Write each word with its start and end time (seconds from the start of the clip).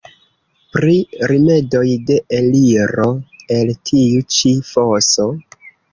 Pri 0.75 0.93
rimedoj 1.31 1.83
de 2.07 2.17
eliro 2.39 3.05
el 3.59 3.75
tiu 3.91 4.25
ĉi 4.37 4.55
foso? 4.71 5.29